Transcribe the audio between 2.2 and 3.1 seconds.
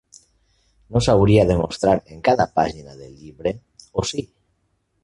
cap pàgina